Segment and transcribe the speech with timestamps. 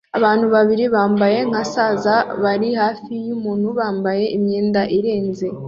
[0.17, 5.47] Abantu babiri bambaye nka saza bari hafi yumuntu wambaye imyenda irenze